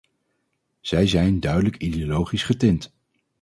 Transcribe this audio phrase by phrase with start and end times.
[0.79, 2.93] Zij zijn duidelijk ideologisch getint.